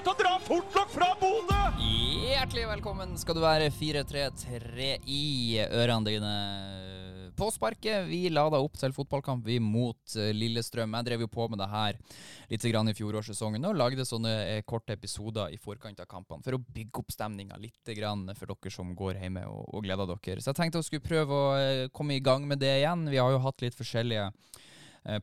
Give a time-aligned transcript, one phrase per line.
[0.00, 1.56] Ikke til å dra fortlokk fra Bodø!
[2.24, 6.30] Hjertelig velkommen skal du være 4-3-3 i ørene dine.
[7.36, 10.96] På sparket, vi lada opp til fotballkamp vi mot eh, Lillestrøm.
[10.96, 11.98] Jeg drev jo på med det her
[12.48, 16.62] litt i fjorårssesongen og lagde sånne eh, korte episoder i forkant av kampene for å
[16.64, 20.40] bygge opp stemninga litt for dere som går hjemme og, gleder dere.
[20.40, 23.04] Så jeg tenkte å skulle prøve å eh, komme i gang med det igjen.
[23.12, 24.30] Vi har jo hatt litt forskjellige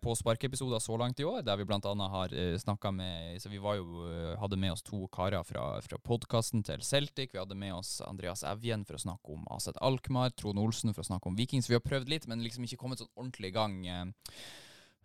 [0.01, 1.79] på sparkeepisoder så langt i år, der vi bl.a.
[2.13, 5.99] har uh, snakka med Så vi jo, eh, hadde med oss to karer fra, fra
[6.01, 7.33] podkasten til Celtic.
[7.33, 10.33] Vi hadde med oss Andreas Evjen for å snakke om Aset Alkmaar.
[10.33, 11.69] Trond Olsen for å snakke om Vikings.
[11.69, 13.85] Vi har prøvd litt, men liksom ikke kommet sånn ordentlig i gang.
[13.87, 14.05] eh.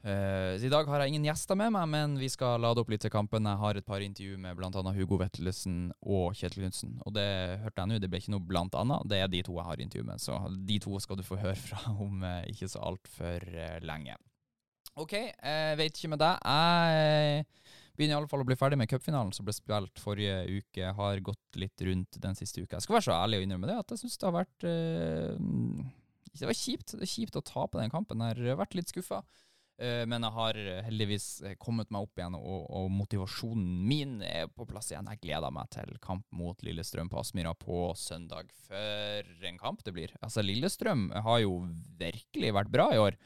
[0.03, 2.91] Eh, så I dag har jeg ingen gjester med meg, men vi skal lade opp
[2.91, 3.47] litt til kampen.
[3.47, 4.83] Jeg har et par intervju med bl.a.
[4.97, 6.97] Hugo Vettelsen og Kjetil Knutsen.
[7.07, 7.29] Og det
[7.62, 9.07] hørte jeg nå, det ble ikke noe blant annet.
[9.11, 10.23] Det er de to jeg har intervju med.
[10.23, 14.19] Så de to skal du få høre fra om eh, ikke så altfor uh, lenge.
[15.01, 16.43] OK, jeg vet ikke med deg.
[16.45, 17.45] Jeg
[17.97, 20.91] begynner i alle fall å bli ferdig med cupfinalen som ble spilt forrige uke.
[20.98, 22.77] Har gått litt rundt den siste uka.
[22.77, 25.39] Jeg skal være så ærlig og innrømme det, at jeg syns det har vært eh,
[26.33, 26.93] Det var kjipt.
[26.98, 28.25] Det er kjipt å tape den kampen.
[28.29, 29.23] Jeg har vært litt skuffa.
[29.81, 30.59] Eh, men jeg har
[30.91, 35.09] heldigvis eh, kommet meg opp igjen, og, og motivasjonen min er på plass igjen.
[35.15, 38.53] Jeg gleder meg til kamp mot Lillestrøm på Aspmyra på søndag.
[38.69, 40.13] For en kamp det blir.
[40.20, 41.63] Altså, Lillestrøm har jo
[41.97, 43.17] virkelig vært bra i år.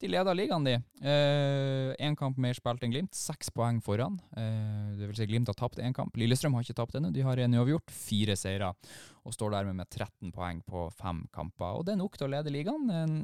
[0.00, 0.74] De leder ligaen, de.
[2.04, 4.18] Én kamp mer spilt enn Glimt, seks poeng foran.
[4.36, 6.16] Eh, det vil si Glimt har tapt én kamp.
[6.20, 8.74] Lillestrøm har ikke tapt ennå, de har en uavgjort, fire seire.
[9.24, 11.78] Og står dermed med 13 poeng på fem kamper.
[11.78, 12.92] Og det er nok til å lede ligaen.
[12.92, 13.16] En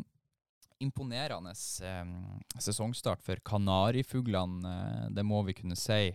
[0.82, 2.16] imponerende eh,
[2.58, 6.06] sesongstart for kanarifuglene, eh, det må vi kunne si.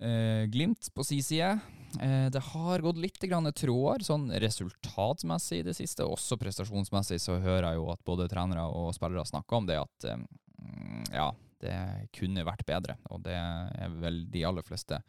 [0.00, 1.58] Eh, glimt på si side.
[2.00, 6.04] Eh, det har gått litt tråder, sånn resultatmessig i det siste.
[6.04, 10.04] Også prestasjonsmessig så hører jeg jo at både trenere og spillere snakker om det at
[10.08, 10.24] eh,
[11.12, 11.28] ja,
[11.60, 12.96] det kunne vært bedre.
[13.10, 15.02] Og det er vel de aller fleste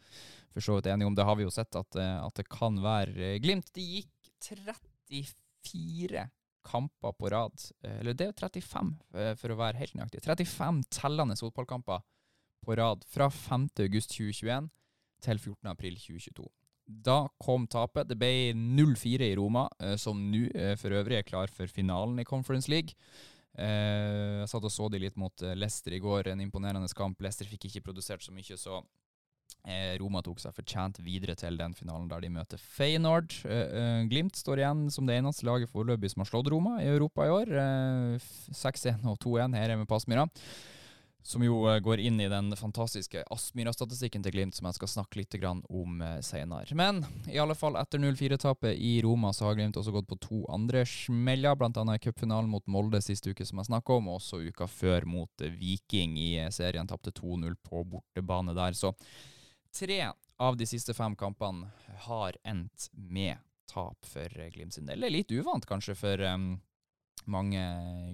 [0.52, 1.16] for så vidt enige om.
[1.16, 3.72] Det har vi jo sett at, at det kan være Glimt.
[3.74, 4.10] De gikk
[4.44, 6.28] 34
[6.64, 7.64] kamper på rad.
[7.82, 10.22] Eller det er 35, eh, for å være helt nøyaktig.
[10.24, 12.04] 35 tellende fotballkamper
[12.66, 13.68] på rad fra 5.
[13.86, 14.68] august 2021
[15.24, 15.70] til 14.
[15.70, 16.48] april 2022.
[16.84, 18.08] Da kom tapet.
[18.10, 22.20] Det ble 0-4 i Roma, eh, som nå eh, for øvrig er klar for finalen
[22.20, 22.92] i Conference League.
[23.56, 27.22] Eh, jeg satt og så de litt mot Leicester i går, en imponerende kamp.
[27.24, 28.82] Leicester fikk ikke produsert så mye, så
[29.96, 33.32] Roma tok seg fortjent videre til den finalen der de møter Feyenoord.
[34.10, 37.32] Glimt står igjen som det eneste laget foreløpig som har slått Roma i Europa i
[37.32, 37.52] år.
[37.62, 40.26] Eh, 6-1 og 2-1 her hjemme på Aspmyra.
[41.26, 45.22] Som jo eh, går inn i den fantastiske Aspmyra-statistikken til Glimt, som jeg skal snakke
[45.22, 45.36] litt
[45.72, 46.76] om eh, senere.
[46.76, 47.00] Men
[47.32, 50.84] i alle fall, etter 0-4-tapet i Roma, så har Glimt også gått på to andre
[50.84, 54.68] smeller, annet i cupfinalen mot Molde sist uke, som jeg snakka om, og også uka
[54.68, 56.90] før mot eh, Viking i serien.
[56.92, 58.76] Tapte 2-0 på bortebane der.
[58.76, 58.92] Så
[59.72, 61.72] tre av de siste fem kampene
[62.04, 63.40] har endt med
[63.72, 65.08] tap for Glimt sin del.
[65.08, 66.58] Litt uvant kanskje for em,
[67.30, 67.60] mange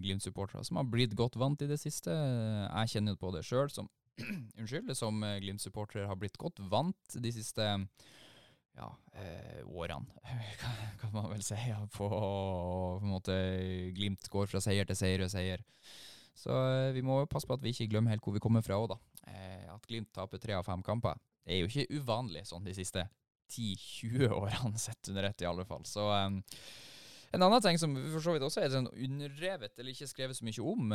[0.04, 2.12] Glimt-supportere som har blitt godt vant i det siste.
[2.14, 3.88] Jeg kjenner på det sjøl som
[4.60, 7.64] Unnskyld, som eh, Glimt-supportere har blitt godt vant de siste
[8.76, 8.86] ja,
[9.18, 10.06] eh, årene,
[10.60, 11.56] kan- man vel si.
[11.68, 13.34] Ja, på, på en måte
[13.96, 15.64] Glimt går fra seier til seier og seier.
[16.38, 18.78] Så eh, vi må passe på at vi ikke glemmer helt hvor vi kommer fra
[18.78, 19.00] òg, da.
[19.32, 22.76] Eh, at Glimt taper tre av fem kamper, det er jo ikke uvanlig sånn de
[22.76, 23.08] siste
[23.50, 25.82] 10-20 årene, sett under ett i alle fall.
[25.88, 26.38] Så em,
[27.30, 30.46] en annen ting som for så vidt også er sånn underrevet, eller ikke skrevet så
[30.46, 30.94] mye om,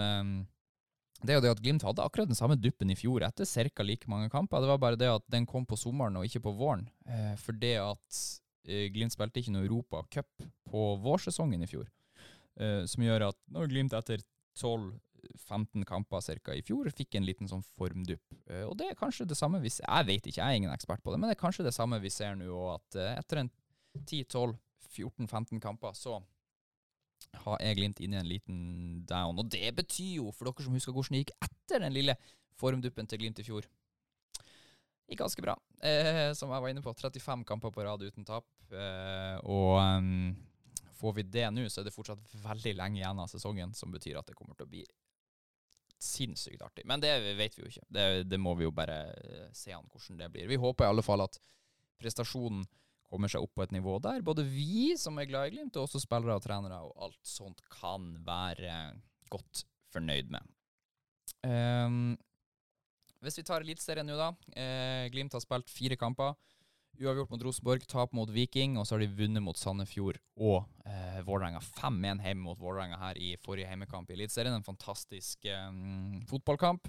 [1.24, 3.84] det er jo det at Glimt hadde akkurat den samme duppen i fjor, etter ca.
[3.84, 4.62] like mange kamper.
[4.62, 6.90] Det var bare det at den kom på sommeren og ikke på våren.
[7.08, 8.20] Eh, for det at
[8.68, 11.88] eh, Glimt spilte ikke noe Europa Cup på vårsesongen i fjor.
[12.60, 14.24] Eh, som gjør at når Glimt etter
[14.60, 18.24] 12-15 kamper cirka i fjor fikk en liten sånn formdupp.
[18.68, 21.02] Og det er kanskje det samme vi ser Jeg vet ikke, jeg er ingen ekspert
[21.04, 23.52] på det, men det er kanskje det samme vi ser nå at etter en
[24.96, 26.20] 10-12-14-15 kamper, så
[27.46, 28.60] har jeg Glimt inne i en liten
[29.08, 29.40] down.
[29.40, 32.18] Og det betyr jo, for dere som husker hvordan det gikk etter den lille
[32.60, 33.68] formduppen til Glimt i fjor
[35.06, 35.54] Gikk ganske bra.
[35.86, 38.48] Eh, som jeg var inne på, 35 kamper på rad uten tap.
[38.74, 40.32] Eh, og um,
[40.98, 44.18] får vi det nå, så er det fortsatt veldig lenge igjen av sesongen, som betyr
[44.18, 44.82] at det kommer til å bli
[46.02, 46.88] sinnssykt artig.
[46.90, 47.86] Men det vet vi jo ikke.
[47.86, 50.50] Det, det må vi jo bare eh, se an hvordan det blir.
[50.50, 51.38] Vi håper i alle fall at
[52.02, 52.66] prestasjonen
[53.10, 55.88] kommer seg opp på et nivå der både vi som er glad i Glimt, og
[55.88, 58.96] også spillere og trenere og alt sånt kan være
[59.32, 60.54] godt fornøyd med.
[61.46, 62.16] Um,
[63.26, 64.32] hvis vi tar Eliteserien nå, da.
[64.54, 66.36] Eh, Glimt har spilt fire kamper.
[66.96, 71.18] Uavgjort mot Rosenborg, tap mot Viking, og så har de vunnet mot Sandefjord og eh,
[71.28, 71.60] Vålerenga.
[71.60, 74.56] 5-1 hjemme mot Vålerenga her i forrige hjemmekamp i Eliteserien.
[74.56, 75.66] En fantastisk eh,
[76.30, 76.88] fotballkamp.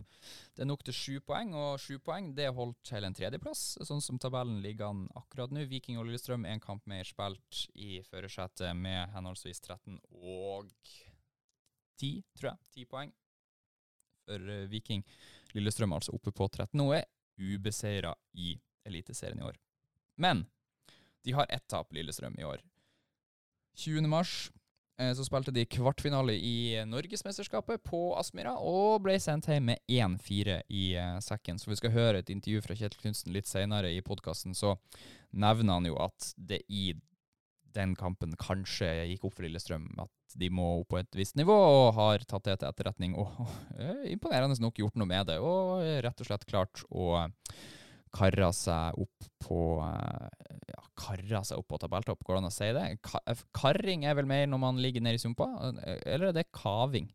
[0.55, 4.05] Det er nok til sju poeng, og sju poeng det holdt til en tredjeplass, sånn
[4.05, 5.67] som tabellen ligger an akkurat nå.
[5.67, 10.70] Viking og Lillestrøm én kamp mer spilt i førersetet med henholdsvis 13 og
[11.99, 12.87] 10, tror jeg.
[12.87, 13.14] 10 poeng
[14.26, 15.02] for eh, Viking.
[15.56, 17.06] Lillestrøm altså oppe på 13 og er
[17.37, 18.55] ubeseira i
[18.87, 19.56] Eliteserien i år.
[20.16, 20.46] Men
[21.26, 22.60] de har ett tap, Lillestrøm, i år.
[23.76, 24.06] 20.
[24.08, 24.50] mars
[25.00, 30.60] eh, så spilte de kvartfinale i Norgesmesterskapet på Aspmyra og ble sendt hjem med 1-4
[30.72, 31.58] i eh, sekken.
[31.60, 34.56] Så vi skal høre et intervju fra Kjetil Knutsen litt senere i podkasten.
[34.56, 34.76] Så
[35.36, 36.94] nevner han jo at det i
[37.76, 41.54] den kampen kanskje gikk opp for Lillestrøm at de må opp på et visst nivå,
[41.54, 43.18] og har tatt det til etterretning.
[43.20, 43.50] Og, og
[43.82, 47.16] eh, imponerende nok gjort noe med det, og rett og slett klart å
[48.16, 52.54] karra seg opp på eh, ja, Kara seg opp på tabelltopp, går det an å
[52.54, 52.86] si det?
[52.96, 55.48] Eh, karring er vel mer når man ligger nede i sumpa,
[55.84, 57.10] eh, eller er det kaving?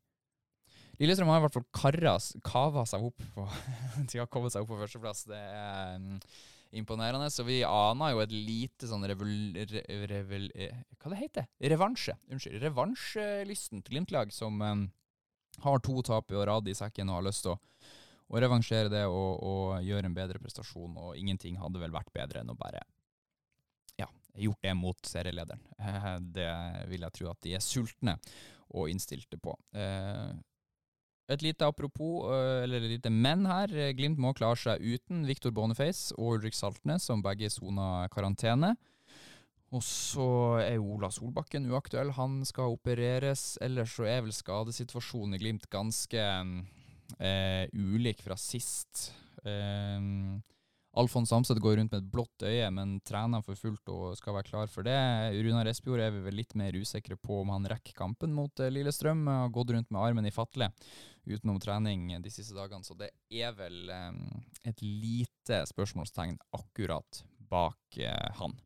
[1.02, 2.16] Lillestrøm har i hvert fall karra,
[2.46, 3.46] kava seg opp på
[4.12, 5.24] De har kommet seg opp på førsteplass.
[5.32, 6.20] Det er um,
[6.78, 7.32] imponerende.
[7.34, 9.32] Så vi aner jo et lite sånn revol...
[9.58, 9.82] Re,
[10.12, 12.14] revol hva det heter Revansje.
[12.30, 12.62] Unnskyld.
[12.62, 14.86] til Glimt-lag som um,
[15.66, 17.60] har to tap i rad i sekken og har lyst til å
[18.32, 20.96] å revansjere det og, og, gjøre en bedre prestasjon.
[20.96, 22.84] Og ingenting hadde vel vært bedre enn å bare
[24.00, 24.08] ja,
[24.40, 25.64] gjort det mot serielederen.
[26.38, 26.52] Det
[26.92, 28.16] vil jeg tro at de er sultne
[28.72, 29.52] og innstilte på.
[29.76, 30.32] Eh,
[31.32, 33.72] et lite apropos, eh, eller et lite men her.
[33.98, 38.78] Glimt må klare seg uten Viktor Boniface og Ulrik Saltnes, som begge sona karantene.
[39.72, 40.28] Og så
[40.60, 42.12] er jo Ola Solbakken uaktuell.
[42.18, 43.56] Han skal opereres.
[43.64, 46.26] Ellers så er vel skadesituasjonen i Glimt ganske
[47.20, 49.12] eh, ulik fra sist.
[49.44, 50.00] Eh,
[50.92, 54.50] Alfons Samset går rundt med et blått øye, men trener for fullt og skal være
[54.50, 54.98] klar for det.
[55.40, 58.72] Runar Espejord er vi vel litt mer usikre på om han rekker kampen mot eh,
[58.74, 59.24] Lillestrøm.
[59.30, 60.68] Har gått rundt med armen i fatle
[61.24, 64.12] utenom trening de siste dagene, så det er vel eh,
[64.68, 68.60] et lite spørsmålstegn akkurat bak eh, han.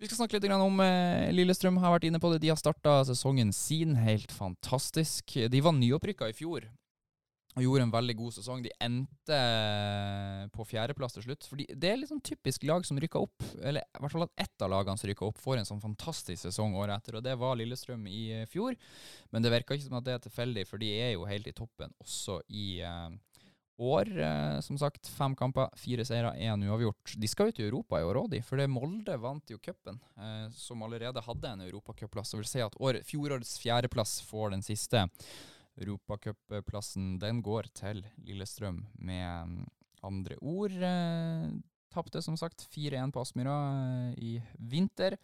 [0.00, 1.76] Vi skal snakke litt om eh, Lillestrøm.
[1.84, 2.40] har vært inne på det.
[2.40, 5.36] De har starta sesongen sin helt fantastisk.
[5.52, 6.70] De var nyopprykka i fjor
[7.56, 8.60] og gjorde en veldig god sesong.
[8.62, 9.38] De endte
[10.54, 11.48] på fjerdeplass til slutt.
[11.50, 14.44] Fordi Det er litt sånn typisk lag som rykker opp, eller i hvert fall at
[14.46, 17.18] ett av lagene som rykker opp, får en sånn fantastisk sesong året etter.
[17.18, 18.78] Og det var Lillestrøm i eh, fjor.
[19.34, 21.56] Men det virker ikke som at det er tilfeldig, for de er jo helt i
[21.56, 23.10] toppen også i eh,
[23.80, 24.10] år.
[24.14, 27.16] Eh, som sagt, fem kamper, fire seire, én uavgjort.
[27.18, 28.42] De skal jo til Europa i år òg, de.
[28.46, 32.30] For det Molde vant jo cupen, eh, som allerede hadde en europacupplass.
[32.30, 35.08] Det vil si at år, fjorårets fjerdeplass får den siste.
[35.78, 39.66] Europacupplassen den går til Lillestrøm, med mm,
[40.08, 40.74] andre ord.
[40.74, 41.50] Eh,
[41.90, 45.16] Tapte som sagt 4-1 på Aspmyra eh, i vinter,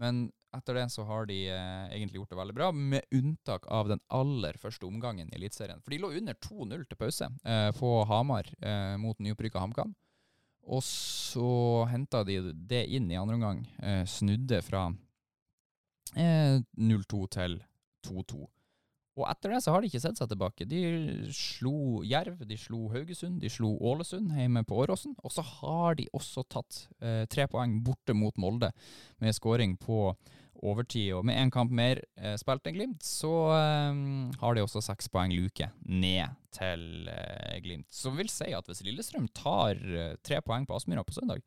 [0.00, 3.92] men etter det så har de eh, egentlig gjort det veldig bra, med unntak av
[3.92, 5.82] den aller første omgangen i Eliteserien.
[5.84, 8.50] For de lå under 2-0 til pause eh, på Hamar
[8.98, 9.94] mot nyopprykka HamKam.
[10.70, 13.62] Og så henta de det inn i andre omgang.
[14.06, 14.84] Snudde fra
[16.14, 17.56] 0-2 til
[18.06, 18.44] 2-2.
[19.20, 20.66] Og etter det så har de ikke sett seg tilbake.
[20.68, 20.80] De
[21.36, 25.16] slo Jerv, de slo Haugesund, de slo Ålesund hjemme på Åråsen.
[25.24, 28.72] Og så har de også tatt eh, tre poeng borte mot Molde,
[29.20, 30.14] med skåring på
[30.60, 31.12] overtid.
[31.16, 34.02] Og med én kamp mer eh, spilt enn Glimt, så eh,
[34.42, 37.88] har de også seks poeng luke ned til eh, Glimt.
[37.92, 41.44] Som vil si at hvis Lillestrøm tar eh, tre poeng på Aspmyra på søndag,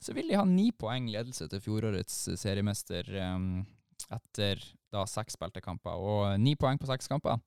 [0.00, 3.38] så vil de ha ni poeng ledelse til fjorårets seriemester eh,
[4.14, 4.62] etter
[4.94, 7.42] da seks beltekamper og ni poeng på seks kamper.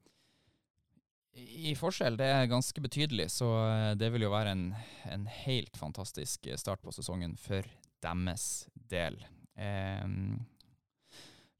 [1.37, 4.67] I forskjell, det er ganske betydelig, så eh, det vil jo være en,
[5.13, 7.65] en helt fantastisk start på sesongen for
[8.01, 9.19] deres del.
[9.53, 10.07] Eh,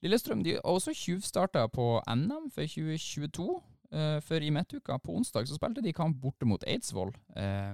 [0.05, 3.47] Lillestrøm de også tjuvstarta på NM for 2022.
[3.91, 7.13] Eh, for i midtuka, på onsdag, så spilte de kamp borte mot Eidsvoll.
[7.35, 7.73] Eh,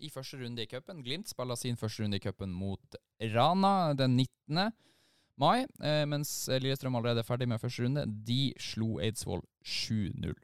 [0.00, 1.02] I første runde i cupen.
[1.04, 2.96] Glimt spiller sin første runde i cupen mot
[3.34, 4.70] Rana den 19
[5.40, 8.04] mai, eh, mens Lillestrøm allerede er ferdig med første runde.
[8.26, 10.34] De slo Eidsvoll 7-0.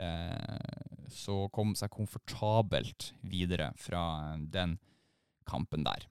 [0.00, 4.02] Eh, så kom seg komfortabelt videre fra
[4.40, 4.78] den
[5.48, 6.06] kampen der.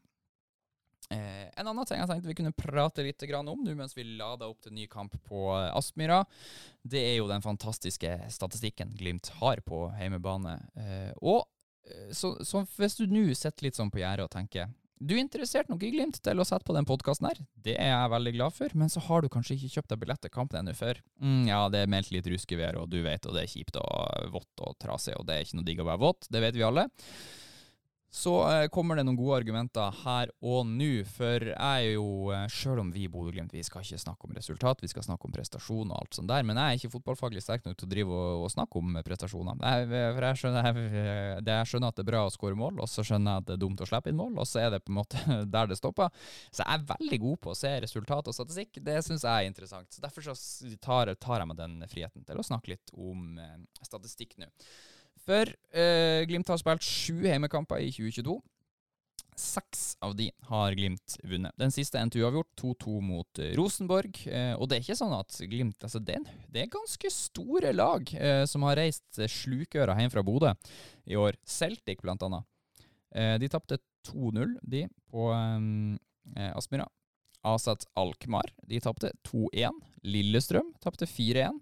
[1.10, 4.52] Eh, en annen ting jeg tenkte vi kunne prate litt om nå mens vi lader
[4.52, 6.20] opp til ny kamp på Aspmyra,
[6.86, 10.60] det er jo den fantastiske statistikken Glimt har på heimebane.
[11.22, 11.48] Og
[12.14, 14.70] så, så hvis du nå sitter litt sånn på gjerdet og tenker
[15.00, 17.94] du er interessert nok i Glimt til å sette på den podkasten her, det er
[17.94, 20.60] jeg veldig glad for, men så har du kanskje ikke kjøpt deg billett til kampen
[20.60, 21.00] ennå før.
[21.24, 24.34] Mm, ja, det er meldt litt ruskevær, og du vet, og det er kjipt og
[24.36, 26.68] vått og trasig, og det er ikke noe digg å være vått, det vet vi
[26.68, 26.90] alle.
[28.12, 32.48] Så eh, kommer det noen gode argumenter her og nå, for jeg er jo, eh,
[32.50, 35.36] selv om vi i Bodø-Glimt vi skal ikke snakke om resultat, vi skal snakke om
[35.36, 38.18] prestasjon og alt sånt der, men jeg er ikke fotballfaglig sterk nok til å drive
[38.18, 39.62] og, og snakke om prestasjoner.
[39.62, 42.90] Jeg, for jeg skjønner, jeg, jeg skjønner at det er bra å skåre mål, og
[42.90, 44.84] så skjønner jeg at det er dumt å slippe inn mål, og så er det
[44.84, 45.24] på en måte
[45.56, 46.10] der det stopper.
[46.50, 49.54] Så jeg er veldig god på å se resultat og statistikk, det syns jeg er
[49.54, 49.94] interessant.
[49.94, 50.40] Så Derfor så
[50.82, 54.50] tar, tar jeg meg den friheten til å snakke litt om eh, statistikk nå.
[55.26, 58.40] For eh, Glimt har spilt sju hjemmekamper i 2022.
[59.40, 61.56] Seks av de har Glimt vunnet.
[61.60, 64.20] Den siste endte uavgjort, 2-2 mot eh, Rosenborg.
[64.28, 66.20] Eh, og det er ikke sånn at Glimt altså det,
[66.52, 70.52] det er ganske store lag eh, som har reist slukøra hjem fra Bodø
[71.08, 71.40] i år.
[71.48, 72.48] Celtic, blant annet.
[73.16, 76.90] Eh, de tapte 2-0, de, på eh, Aspmyra.
[77.48, 79.72] Asat Alkmaar, de tapte 2-1.
[80.04, 81.62] Lillestrøm tapte 4-1.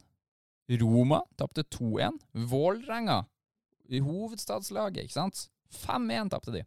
[0.81, 2.17] Roma tapte 2-1.
[2.49, 3.21] Vålerenga
[3.89, 5.47] i hovedstadslaget, ikke sant?
[5.85, 6.63] 5-1 tapte de.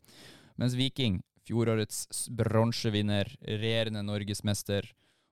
[0.60, 4.90] Mens Viking, fjorårets bronsevinner, regjerende norgesmester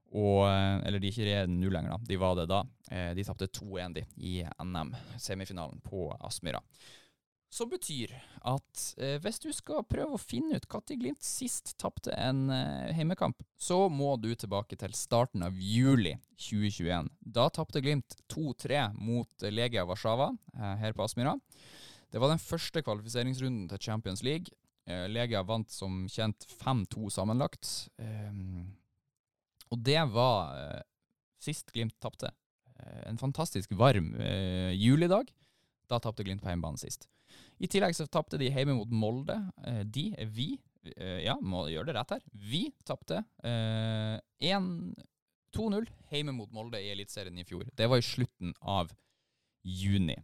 [0.08, 2.08] og Eller de er ikke regjerende nå lenger, da.
[2.08, 2.62] De var det da.
[3.12, 6.62] De tapte 2-1 de, i NM-semifinalen på Aspmyra.
[7.48, 8.12] Som betyr
[8.44, 12.92] at eh, hvis du skal prøve å finne ut når Glimt sist tapte en eh,
[12.96, 17.08] heimekamp, så må du tilbake til starten av juli 2021.
[17.24, 21.38] Da tapte Glimt 2-3 mot Legia Warszawa eh, her på Aspmyra.
[22.12, 24.52] Det var den første kvalifiseringsrunden til Champions League.
[24.84, 27.88] Eh, Legia vant som kjent 5-2 sammenlagt.
[27.96, 28.76] Um,
[29.72, 30.80] og det var uh,
[31.40, 32.30] sist Glimt tapte.
[32.76, 34.14] Uh, en fantastisk varm
[34.76, 35.32] julidag.
[35.88, 37.08] Da tapte Glimt på hjemmebane sist.
[37.58, 39.36] I tillegg så tapte de hjemme mot Molde.
[39.84, 40.52] de, vi,
[41.24, 42.22] ja, må gjøre det rett her.
[42.32, 43.24] Vi tapte
[44.38, 47.66] 2-0 hjemme mot Molde i Eliteserien i fjor.
[47.74, 48.94] Det var i slutten av
[49.66, 50.16] juni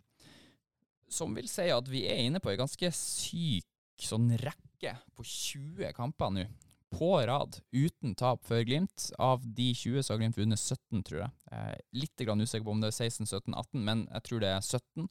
[1.14, 5.94] som vil si at vi er inne på en ganske syk sånn rekke på 20
[5.96, 6.46] kamper nå.
[6.94, 9.08] På rad, uten tap før Glimt.
[9.18, 11.30] Av de 20 så har Glimt vunnet 17, tror jeg.
[11.50, 14.52] jeg er litt usikker på om det er 16, 17, 18, men jeg tror det
[14.52, 15.08] er 17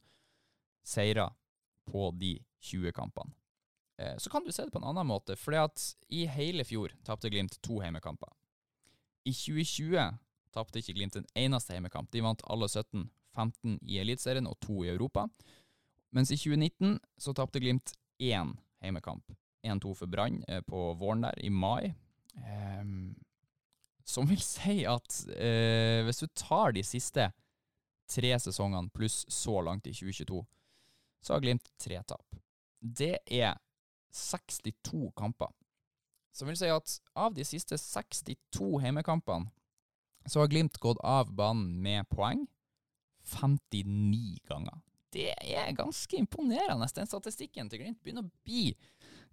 [0.84, 1.26] seire
[1.90, 3.34] på de 20 kampene.
[3.98, 5.54] Eh, så kan du se det på en annen måte, for
[6.08, 8.32] i hele fjor tapte Glimt to heimekamper.
[9.24, 10.18] I 2020
[10.54, 12.10] tapte ikke Glimt en eneste heimekamp.
[12.12, 15.28] De vant alle 17, 15 i Eliteserien og to i Europa.
[16.14, 19.32] Mens i 2019 så tapte Glimt én heimekamp.
[19.64, 21.94] 1-2 for Brann eh, på våren der, i mai.
[22.36, 22.84] Eh,
[24.04, 27.30] som vil si at eh, hvis du tar de siste
[28.10, 30.42] tre sesongene pluss så langt i 2022,
[31.24, 32.36] så har Glimt tre tap.
[32.78, 33.56] Det er
[34.14, 35.50] 62 kamper.
[36.34, 39.48] Som vil si at av de siste 62 heimekampene,
[40.28, 42.44] så har Glimt gått av banen med poeng
[43.24, 44.82] 59 ganger
[45.14, 46.88] det er ganske imponerende.
[46.96, 48.72] Den statistikken til Glimt begynner å bli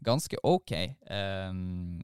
[0.05, 0.73] ganske ok.
[1.09, 2.01] Um,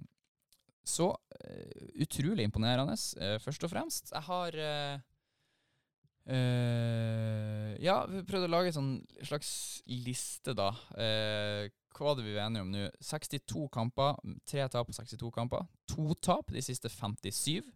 [0.88, 4.13] så uh, utrolig imponerende, uh, først og fremst.
[4.13, 5.06] Jeg har uh,
[6.28, 8.94] Ja, vi prøvde å lage en sånn
[9.24, 9.50] slags
[9.88, 10.74] liste, da.
[10.92, 12.88] hva var det vi var enige om nå?
[13.00, 14.18] 62 kamper.
[14.48, 15.66] Tre tap på 62 kamper.
[15.94, 17.70] To tap de siste 57.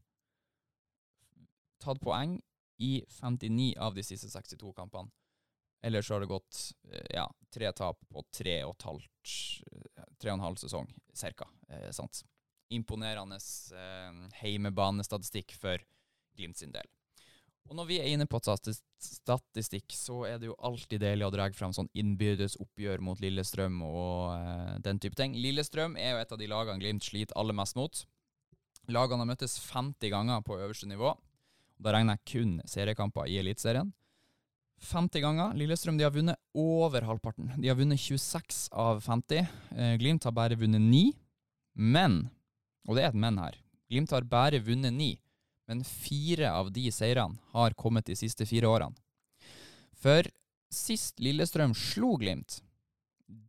[1.81, 2.36] Tatt poeng
[2.81, 2.91] i
[3.22, 5.10] 59 av de siste 62 kampene.
[6.01, 6.60] så har det gått
[6.91, 9.34] uh, ja, tre tap på tre og halvt,
[10.22, 11.48] tre og en halv sesong, cirka.
[11.91, 12.24] Sant?
[12.72, 13.38] Imponerende
[14.41, 15.81] heimebanestatistikk for
[16.38, 16.88] Glimt sin del.
[17.69, 21.45] Og når vi er inne på statistikk, så er det jo alltid deilig å dra
[21.55, 25.37] fram sånn innbyrdes oppgjør mot Lillestrøm og eh, den type ting.
[25.39, 28.03] Lillestrøm er jo et av de lagene Glimt sliter aller mest mot.
[28.91, 31.13] Lagene har møttes 50 ganger på øverste nivå.
[31.81, 33.93] Da regner jeg kun seriekamper i Eliteserien.
[34.81, 35.55] 50 ganger.
[35.57, 37.53] Lillestrøm de har vunnet over halvparten.
[37.61, 39.47] De har vunnet 26 av 50.
[39.77, 41.11] Eh, Glimt har bare vunnet 9.
[41.73, 42.25] Men,
[42.87, 43.55] og det er et men her,
[43.91, 45.13] Glimt har bare vunnet 9,
[45.71, 48.97] men fire av de seirene har kommet de siste fire årene.
[49.95, 50.27] For
[50.67, 52.57] sist Lillestrøm slo Glimt,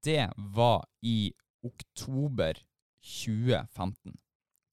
[0.06, 1.32] det var i
[1.66, 2.60] oktober
[3.02, 4.14] 2015.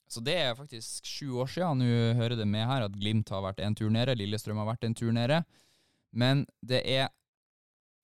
[0.09, 1.81] Så det er faktisk sju år siden.
[1.81, 4.85] Nå hører det med her at Glimt har vært en tur nede, Lillestrøm har vært
[4.85, 5.41] en tur nede.
[6.13, 7.09] Men det er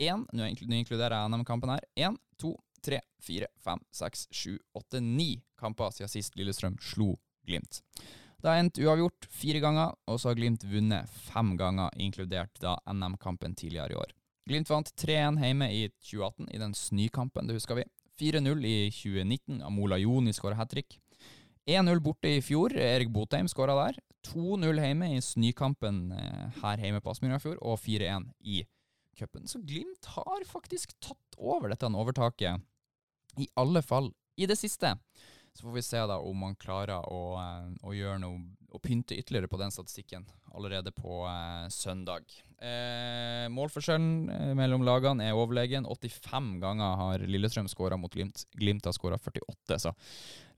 [0.01, 1.85] én Nå inkluderer jeg NM-kampen her.
[1.93, 7.13] Én, to, tre, fire, fem, seks, sju, åtte, ni kamper siden sist Lillestrøm slo
[7.45, 7.83] Glimt.
[8.45, 12.75] Det har endt uavgjort fire ganger, og så har Glimt vunnet fem ganger, inkludert da
[12.93, 14.11] NM-kampen tidligere i år.
[14.45, 17.87] Glimt vant 3-1 hjemme i 2018, i den snøkampen, det husker vi.
[18.21, 20.99] 4-0 i 2019, Amola Joni skåra hat trick.
[21.65, 23.97] 1-0 borte i fjor, Erik Botheim skåra der.
[24.29, 28.61] 2-0 hjemme i snøkampen eh, her hjemme på Aspmyra i fjor, og 4-1 i
[29.17, 29.49] cupen.
[29.49, 32.61] Så Glimt har faktisk tatt over dette overtaket,
[33.41, 34.93] i alle fall i det siste.
[35.55, 38.41] Så får vi se da om man klarer å, eh, å gjøre noe
[38.75, 42.27] og pynte ytterligere på den statistikken allerede på eh, søndag.
[42.59, 45.87] Eh, målforskjellen eh, mellom lagene er overlegen.
[45.87, 48.45] 85 ganger har Lillestrøm skåra mot Glimt.
[48.55, 49.93] Glimt har skåra 48, så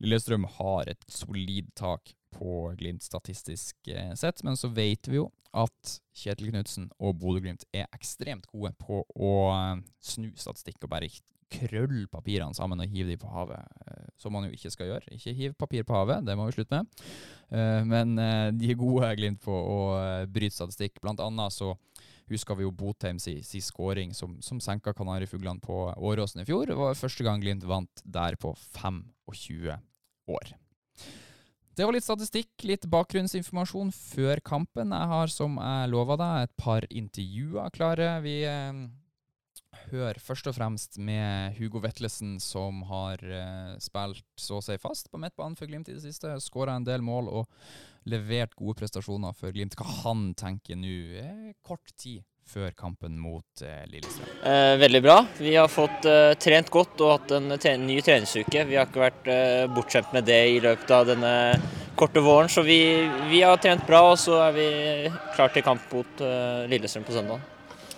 [0.02, 4.44] Lillestrøm har et solid tak på Glimt statistisk eh, sett.
[4.44, 9.34] Men så vet vi jo at Kjetil Knutsen og Bodø-Glimt er ekstremt gode på å
[9.54, 11.10] eh, snu statistikk og bare
[11.52, 15.16] krølle papirene sammen og hive de på havet, eh, som man jo ikke skal gjøre.
[15.16, 17.06] Ikke hiv papir på havet, det må vi slutte med.
[17.52, 19.80] Eh, men eh, de er gode, Glimt, på å
[20.32, 21.02] bryte statistikk.
[21.04, 21.74] Blant annet så
[22.28, 26.68] husker vi jo Botheim si, si scoring som, som senka Kanarifuglene på Åråsen i fjor.
[26.68, 29.78] Det var første gang Glimt vant der på 25
[30.28, 30.56] år.
[31.78, 34.96] Det var litt statistikk, litt bakgrunnsinformasjon før kampen.
[34.98, 38.16] Jeg har, som jeg lova deg, et par intervjuer klare.
[38.24, 38.40] Vi
[39.92, 45.12] høre først og fremst med Hugo Vetlesen, som har uh, spilt så å si fast
[45.12, 46.36] på midtbanen for Glimt i det siste.
[46.44, 47.52] Skåra en del mål og
[48.08, 49.76] levert gode prestasjoner for Glimt.
[49.78, 54.30] Hva han tenker nå, er kort tid før kampen mot uh, Lillestrøm?
[54.48, 55.18] Eh, veldig bra.
[55.40, 58.64] Vi har fått uh, trent godt og hatt en ny treningsuke.
[58.70, 61.34] Vi har ikke vært eh, bortskjemt med det i løpet av denne
[62.00, 62.52] korte våren.
[62.52, 62.80] Så vi,
[63.32, 64.72] vi har trent bra, og så er vi
[65.36, 66.26] klar til kamp mot
[66.72, 67.57] Lillestrøm på søndag.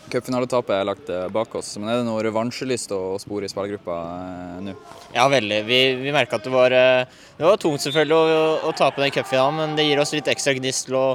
[0.10, 3.98] Cupfinaletapet er lagt eh, bak oss, men er det noe revansjelyst å spore i spillergruppa
[3.98, 4.74] eh, nå?
[5.14, 5.60] Ja, veldig.
[5.68, 9.14] Vi, vi merka at det var, eh, det var tungt selvfølgelig å, å tape den
[9.14, 11.06] cupfinalen, men det gir oss litt ekstra gnist til å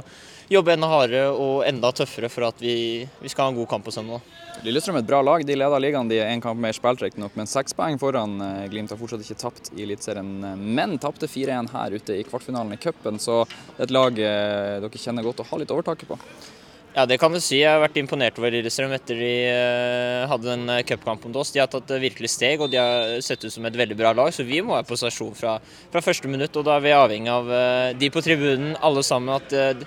[0.51, 3.87] jobbe enda hardere og enda tøffere for at vi, vi skal ha en god kamp
[3.87, 4.23] på søndag.
[4.63, 5.43] Lillestrøm er et bra lag.
[5.43, 8.37] De leder ligaen, de er én kamp mer spilt riktignok, men seks poeng foran
[8.71, 10.29] Glimt har fortsatt ikke tapt i Eliteserien.
[10.77, 15.01] Men tapte 4-1 her ute i kvartfinalen i cupen, så det er et lag dere
[15.01, 16.19] kjenner godt og har litt overtaket på.
[16.95, 17.57] Ja, det kan du si.
[17.59, 21.49] Jeg har vært imponert over Lillestrøm etter de uh, hadde en cupkampen cupkamp mot oss.
[21.51, 24.31] De har tatt virkelig steg, og de har sett ut som et veldig bra lag.
[24.31, 25.57] Så vi må være på stasjon fra,
[25.91, 27.51] fra første minutt, og da er vi avhengig av
[27.99, 29.35] de på tribunen, alle sammen.
[29.35, 29.83] at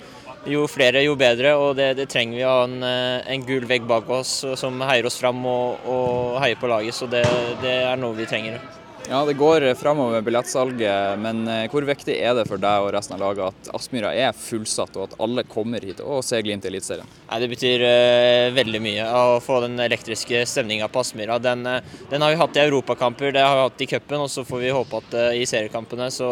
[0.49, 3.89] jo flere, jo bedre, og det, det trenger vi å ha en, en, gul vegg
[3.89, 6.97] bak oss som heier oss fram og, og heier på laget.
[6.97, 7.25] Så det,
[7.65, 8.61] det er noe vi trenger.
[9.11, 12.91] Ja, Det går framover med billettsalget, men eh, hvor viktig er det for deg og
[12.93, 16.67] resten av laget at Aspmyra er fullsatt, og at alle kommer hit og ser Glimt
[16.67, 17.09] i Eliteserien?
[17.41, 21.39] Det betyr uh, veldig mye å få den elektriske stemninga på Aspmyra.
[21.41, 24.29] Den, uh, den, har vi hatt i europakamper, det har vi hatt i cupen, og
[24.35, 26.31] så får vi håpe at uh, i seriekampene så,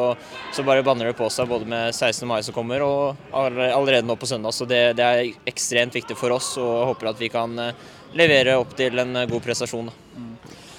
[0.53, 2.29] så, bare banner det på seg både med 16.
[2.29, 4.53] mai som kommer og allerede nå på søndag.
[4.53, 7.57] Så det, det er ekstremt viktig for oss og håper at vi kan
[8.17, 9.89] levere opp til en god prestasjon.
[9.89, 10.26] Da.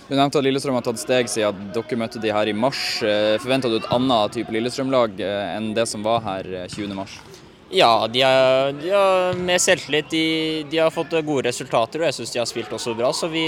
[0.07, 2.79] Du nevnte at Lillestrøm har tatt steg siden dere møtte de her i mars.
[3.03, 7.36] Eh, Forventa du et annet type Lillestrøm-lag eh, enn det som var her 20.3?
[7.69, 10.09] Eh, ja, de har, de har med selvtillit.
[10.11, 10.23] De,
[10.71, 13.11] de, har fått gode resultater, og jeg syns de har spilt også bra.
[13.13, 13.45] Så vi,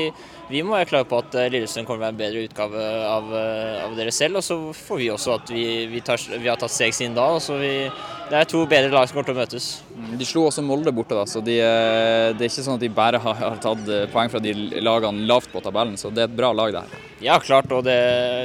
[0.49, 3.33] vi må være klare på at Lillestrøm kommer til å være en bedre utgave av,
[3.87, 4.41] av dere selv.
[4.41, 7.31] Og så får vi også at vi, vi, tar, vi har tatt steg siden da.
[7.37, 7.73] og så vi
[8.29, 9.67] det er to bedre lag som kommer til å møtes.
[9.89, 12.83] Mm, de slo også Molde borte, da, så de, eh, det er ikke sånn at
[12.83, 14.53] de bare har, har, tatt eh, poeng fra de
[14.85, 15.97] lagene lavt på tabellen.
[15.97, 17.07] Så det er et bra lag, det her.
[17.25, 17.73] Ja, klart.
[17.73, 17.97] Og det,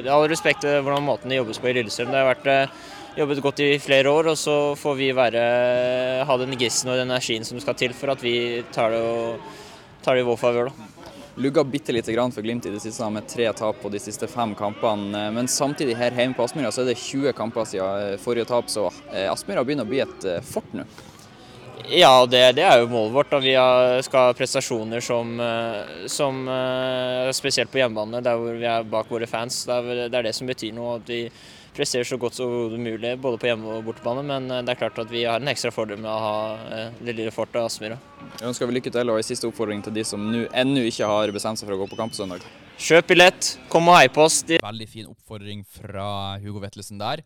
[0.07, 2.15] det er all respekt for hvordan måten det jobbes på i Lillestrøm.
[2.15, 2.81] Det har vært eh,
[3.17, 5.45] jobbet godt i flere år, og så får vi være,
[6.27, 9.55] ha den gissen og den energien som skal til for at vi tar det, og,
[10.03, 10.73] tar det i vår favør.
[11.37, 14.29] Lugga bitte lite grann for Glimt i det siste med tre tap på de siste
[14.31, 15.25] fem kampene.
[15.35, 18.71] Men samtidig her hjemme på Aspmyra så er det 20 kamper siden eh, forrige tap,
[18.71, 20.87] så eh, Aspmyra begynner å bli et eh, fort nå.
[21.91, 23.33] Ja, det, det, er jo målet vårt.
[23.35, 23.41] Da.
[23.43, 23.57] Vi
[24.07, 25.35] skal ha prestasjoner som,
[26.09, 26.39] som
[27.37, 29.59] Spesielt på hjemmebane, der hvor vi er bak våre fans.
[29.69, 30.95] Det er, det er det som betyr noe.
[31.03, 31.27] at vi
[31.75, 32.51] presterer så godt som
[32.83, 34.23] mulig både på hjemme- og bortebane.
[34.27, 36.37] Men eh, det er klart at vi har en ekstra fordel med å ha
[36.69, 37.99] eh, det lille fortet Aspmyra.
[38.39, 41.33] Jeg ønsker vi lykke til, og en siste oppfordring til de som ennå ikke har
[41.35, 42.47] bestemt seg for å gå på kamp på søndag.
[42.81, 44.41] Kjøp billett, kom og hei på oss.
[44.51, 46.07] Veldig fin oppfordring fra
[46.43, 47.23] Hugo Vetlesen der.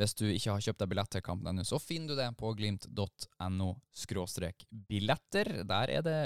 [0.00, 2.54] Hvis du ikke har kjøpt deg billett til kampen ennå, så finner du det på
[2.56, 3.74] glimt.no
[4.88, 5.52] billetter.
[5.68, 6.16] Der er det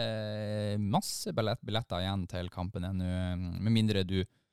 [0.78, 3.10] masse billetter igjen til kampen ennå,
[3.58, 4.43] med mindre du Eh,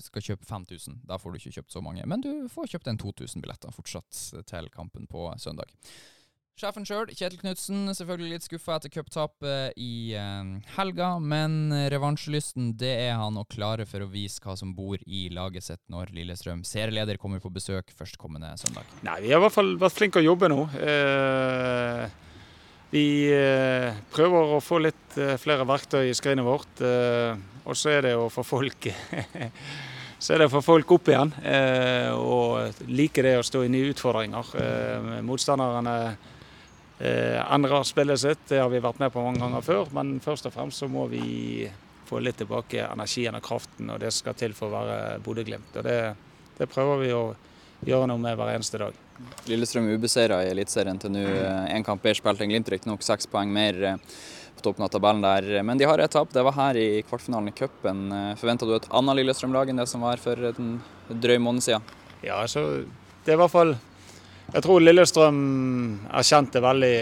[0.00, 1.02] skal kjøpe 5000.
[1.08, 2.04] Da får du ikke kjøpt så mange.
[2.08, 5.74] Men du får kjøpt en 2000 billetter fortsatt til kampen på søndag.
[6.58, 12.90] Sjefen sjøl, Kjetil Knutsen, selvfølgelig litt skuffa etter cuptapet i eh, helga, men revansjelysten det
[13.04, 16.64] er han, og klare for å vise hva som bor i laget sitt når Lillestrøm
[16.66, 18.90] serieleder kommer på besøk førstkommende søndag.
[19.06, 20.64] Nei, Vi har i hvert fall vært flinke å jobbe nå.
[20.82, 22.08] Eh,
[22.90, 26.80] vi eh, prøver å få litt eh, flere verktøy i skrinet vårt.
[26.80, 27.36] eh,
[27.68, 28.88] og så er det å få folk
[30.18, 31.30] Så er det å få folk opp igjen
[32.18, 34.48] og like det å stå i nye utfordringer.
[35.22, 35.92] Motstanderne
[36.98, 39.92] endrer spillet sitt, det har vi vært med på mange ganger før.
[39.94, 41.68] Men først og fremst så må vi
[42.08, 45.78] få litt tilbake energien og kraften og det skal til for å være Bodø-Glimt.
[45.78, 46.00] Og det,
[46.58, 47.48] det prøver vi å gjøre
[47.86, 48.96] noe med hver eneste dag.
[49.46, 51.22] Lillestrøm ubeseira i Eliteserien til nå.
[51.70, 53.96] Én kamp bedre spilt enn Glimt, riktignok seks poeng mer eh,
[54.58, 55.62] på toppen av tabellen der.
[55.62, 56.32] Men de har ett tap.
[56.32, 58.08] Det var her i kvartfinalen i cupen.
[58.38, 61.82] Forventa du et annet Lillestrøm-lag enn det som var for en drøy måned siden?
[62.22, 62.84] Ja, altså,
[63.24, 63.76] det er i hvert fall
[64.48, 65.40] Jeg tror Lillestrøm
[66.08, 66.94] erkjente veldig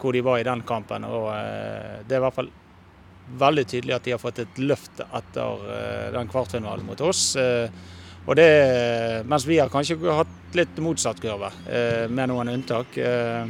[0.00, 1.04] hvor de var i den kampen.
[1.06, 2.50] og eh, Det er i hvert fall
[3.38, 7.36] veldig tydelig at de har fått et løft etter eh, den kvartfinalen mot oss.
[8.28, 12.98] Og det, mens vi har kanskje hatt litt motsatt kurve, eh, med noen unntak.
[13.00, 13.48] Eh,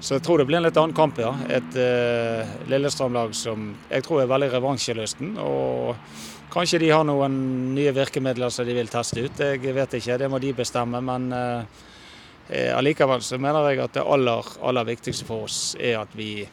[0.00, 1.30] så jeg tror det blir en litt annen kamp, ja.
[1.48, 5.34] Et eh, Lillestrøm-lag som jeg tror er veldig revansjelysten.
[5.44, 5.96] Og
[6.52, 7.34] kanskje de har noen
[7.76, 9.40] nye virkemidler som de vil teste ut.
[9.40, 11.00] Jeg vet ikke, det må de bestemme.
[11.04, 11.84] Men eh,
[12.48, 16.44] eh, allikevel så mener jeg at det aller, aller viktigste for oss er at vi,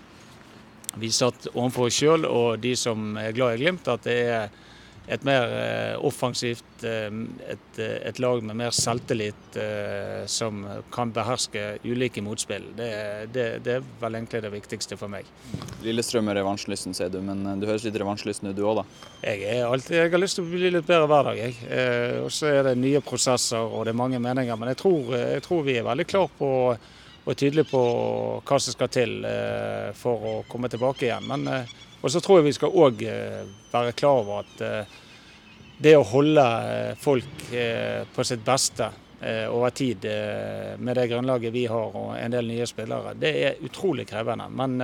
[0.96, 4.48] vi satt overfor oss sjøl og de som er glad i Glimt, at det er
[5.08, 7.08] et mer eh, offensivt, eh,
[7.48, 9.36] et, eh, et lag med mer selvtillit
[10.30, 10.60] som
[10.94, 12.66] kan beherske ulike motspill.
[12.78, 12.90] Det,
[13.34, 15.26] det, det er vel egentlig det viktigste for meg.
[15.86, 18.86] Lillestrøm er revansjelysten, sier du, men du høres litt revansjelysten ut du òg, da?
[19.24, 21.42] Jeg, alltid, jeg har lyst til å bli litt bedre hver dag.
[21.42, 21.58] Jeg.
[21.72, 24.60] Eh, og så er det nye prosesser og det er mange meninger.
[24.60, 26.52] Men jeg tror, jeg tror vi er veldig klar på
[27.28, 27.80] og tydelige på
[28.48, 29.18] hva som skal til
[30.00, 31.26] for å komme tilbake igjen.
[31.28, 31.66] Men
[32.02, 33.04] og så tror jeg vi skal òg
[33.72, 34.96] være klar over at eh,
[35.82, 40.04] det å holde eh, folk eh, på sitt beste over tid
[40.78, 44.46] med det grunnlaget vi har og en del nye spillere, det er utrolig krevende.
[44.54, 44.76] Men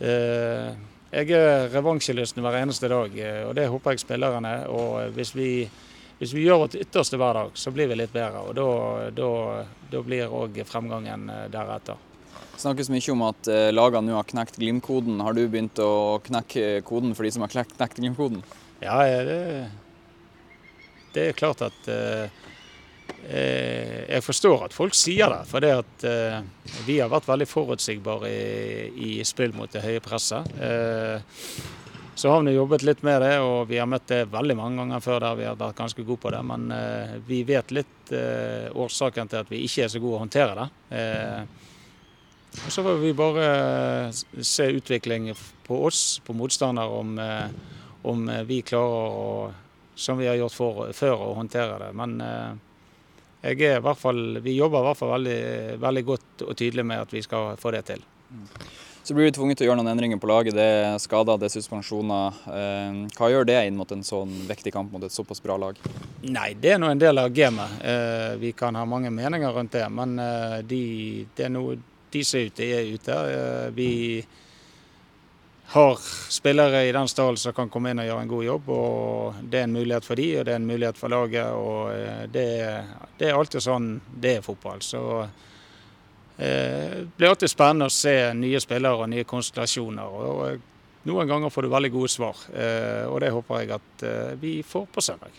[0.00, 3.14] jeg er revansjelysten hver eneste dag,
[3.46, 4.66] og det håper jeg spillerne er.
[4.74, 5.46] Og hvis vi,
[6.18, 8.42] hvis vi gjør vårt ytterste hver dag, så blir vi litt bedre.
[8.50, 8.58] Og
[9.14, 9.62] da,
[9.94, 12.09] da blir òg fremgangen deretter.
[12.60, 15.22] Snakkes mye om at lagene nå har knekt Glimt-koden.
[15.24, 18.42] Har du begynt å knekke koden for de som har knekt Glimt-koden?
[18.80, 19.70] Ja, det,
[21.12, 22.30] det, er klart at eh,
[24.08, 25.42] Jeg forstår at folk sier det.
[25.50, 26.38] For det at eh,
[26.86, 30.48] vi har vært veldig forutsigbare i, i spill mot det høye presset.
[30.56, 31.20] Eh,
[32.20, 35.04] så har vi jobbet litt med det, og vi har møtt det veldig mange ganger
[35.04, 36.40] før der vi har vært ganske gode på det.
[36.44, 36.66] Men
[37.24, 40.66] vi vet litt årsaken til at vi ikke er så gode å håndtere det.
[42.50, 43.44] Og Så får vi bare
[44.06, 45.32] eh, se utvikling
[45.66, 47.46] på oss, på motstander, om, eh,
[48.02, 49.52] om vi klarer å,
[49.94, 51.92] som vi har gjort for, før, å håndtere det.
[51.94, 55.40] Men eh, er fall, vi jobber i hvert fall veldig,
[55.80, 58.02] veldig godt og tydelig med at vi skal få det til.
[59.02, 60.54] Så blir vi tvunget til å gjøre noen endringer på laget.
[60.58, 62.36] Det er skader, det er suspensjoner.
[63.16, 65.78] Hva gjør det inn mot en sånn viktig kamp mot et såpass bra lag?
[66.28, 67.80] Nei, det er nå en del av gamet.
[68.42, 70.20] Vi kan ha mange meninger rundt det, men
[70.68, 70.82] de,
[71.32, 71.78] det er noe
[72.12, 73.18] de som er ute, er ute.
[73.76, 73.90] Vi
[75.70, 78.70] har spillere i den stallen som kan komme inn og gjøre en god jobb.
[78.74, 81.46] og Det er en mulighet for de, og det er en mulighet for laget.
[81.46, 82.48] og Det,
[83.18, 84.82] det er alltid sånn det er fotball.
[84.82, 90.18] Så eh, Det blir alltid spennende å se nye spillere og nye konstellasjoner.
[90.18, 90.69] og
[91.08, 94.58] Noen ganger får du veldig gode svar, eh, og det håper jeg at eh, vi
[94.66, 95.38] får på søndag.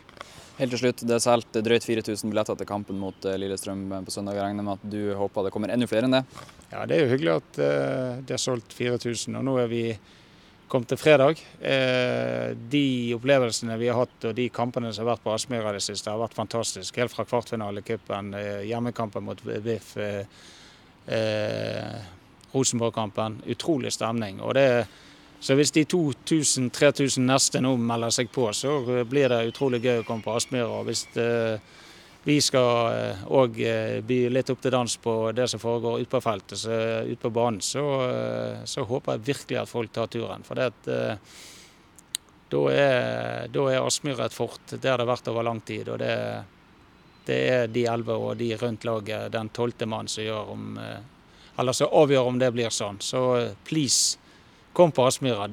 [0.58, 4.36] Helt til slutt, Det er solgt drøyt 4000 billetter til kampen mot Lillestrøm på søndag.
[4.36, 6.24] Jeg regner med at du håper det kommer enda flere enn det?
[6.72, 7.60] Ja, Det er jo hyggelig at
[8.28, 9.38] det er solgt 4000.
[9.40, 9.98] og Nå er vi
[10.70, 11.42] kommet til fredag.
[12.70, 16.12] De opplevelsene vi har hatt og de kampene som har vært på Aspmyra det siste,
[16.12, 17.00] har vært fantastisk.
[17.00, 18.36] Helt fra kvartfinalecupen,
[18.68, 19.96] hjemmekampen mot VIF,
[22.54, 23.42] Rosenborg-kampen.
[23.50, 24.42] Utrolig stemning.
[24.42, 24.86] og det er
[25.42, 28.76] så hvis de 2000-3000 neste nå melder seg på, så
[29.10, 30.84] blir det utrolig gøy å komme på Aspmyra.
[30.86, 31.58] Hvis uh,
[32.28, 36.22] vi skal òg uh, by litt opp til dans på det som foregår ute på
[36.22, 36.78] feltet, så,
[37.10, 37.88] ut på banen, så,
[38.70, 40.46] så, håper jeg virkelig at folk tar turen.
[40.46, 40.70] For det
[42.52, 44.76] da er, da er Aspmyra et fort.
[44.76, 45.90] Det har det vært over lang tid.
[45.90, 46.16] og det,
[47.26, 50.74] det er de elleve og de rundt laget, den tolvte mann, som, gjør om,
[51.58, 53.02] eller som avgjør om det blir sånn.
[53.02, 53.24] Så
[53.66, 54.21] please,
[54.74, 55.48] Kom på Aspmyra.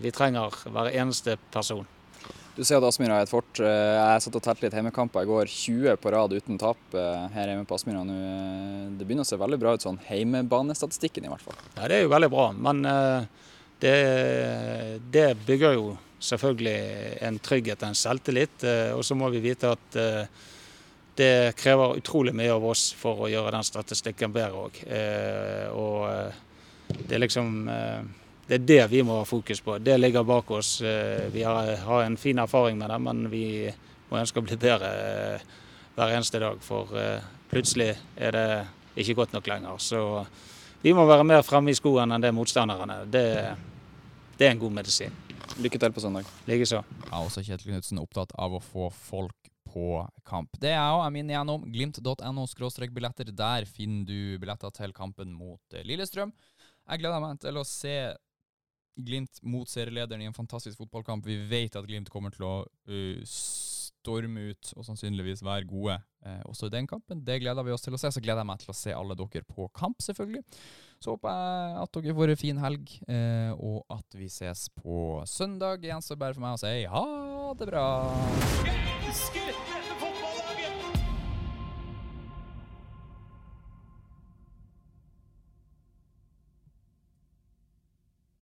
[0.00, 1.84] Vi trenger hver eneste person.
[2.52, 3.60] Du ser at Aspmyra er et fort.
[3.64, 5.48] Eh, Jeg satt og telte litt hjemmekamper i går.
[5.48, 8.16] 20 på rad uten tap eh, her hjemme på Aspmyra nå.
[8.98, 11.56] Det begynner å se veldig bra ut sånn heimebanestatistikken i hvert fall.
[11.78, 13.24] Ja, Det er jo veldig bra, men eh,
[13.80, 13.94] det,
[15.16, 15.86] det bygger jo
[16.22, 16.76] selvfølgelig
[17.24, 18.68] en trygghet, og en selvtillit.
[18.94, 19.96] Og så må vi vite at
[21.18, 24.78] det krever utrolig mye av oss for å gjøre den statistikken bedre òg.
[25.74, 27.64] Og det er liksom
[28.52, 29.78] det er det vi må ha fokus på.
[29.80, 30.80] Det ligger bak oss.
[30.82, 33.72] Eh, Vi har, har en fin erfaring med det, men vi
[34.10, 35.44] må ønske å bli bedre eh,
[35.96, 36.58] hver eneste dag.
[36.60, 38.48] For eh, plutselig er det
[39.00, 39.78] ikke godt nok lenger.
[39.80, 40.02] Så
[40.82, 42.98] vi må være mer fremme i skoene enn det motstanderne.
[43.08, 43.24] Det,
[44.36, 45.16] det er en god medisin.
[45.62, 46.28] Lykke til på søndag.
[46.48, 46.82] Likeså.
[47.06, 50.58] Ja, også Kjetil Knutsen opptatt av å få folk på kamp.
[50.60, 51.06] Det er jeg òg.
[51.06, 52.44] Jeg minner igjennom glimt.no
[52.92, 53.32] billetter.
[53.32, 56.34] Der finner du billetter til kampen mot Lillestrøm.
[56.90, 57.96] Jeg gleder meg til å se
[58.96, 61.24] Glimt mot serielederen i en fantastisk fotballkamp.
[61.26, 63.22] Vi vet at Glimt kommer til å uh,
[64.02, 65.94] storme ut og sannsynligvis være gode
[66.26, 67.22] eh, også i den kampen.
[67.24, 68.10] Det gleder vi oss til å se.
[68.12, 70.42] Så gleder jeg meg til å se alle dere på kamp, selvfølgelig.
[71.02, 75.22] Så håper jeg at dere får en fin helg, eh, og at vi ses på
[75.30, 75.86] søndag.
[75.86, 77.06] Gjenstår bare for meg å si ha
[77.58, 77.86] det bra.